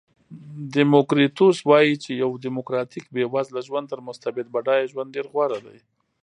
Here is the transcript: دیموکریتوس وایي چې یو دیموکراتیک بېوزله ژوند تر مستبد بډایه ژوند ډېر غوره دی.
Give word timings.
دیموکریتوس 0.75 1.57
وایي 1.69 1.93
چې 2.03 2.11
یو 2.21 2.31
دیموکراتیک 2.45 3.05
بېوزله 3.15 3.61
ژوند 3.67 3.85
تر 3.91 3.99
مستبد 4.07 4.47
بډایه 4.53 4.89
ژوند 4.91 5.13
ډېر 5.15 5.25
غوره 5.33 5.59
دی. 5.65 5.77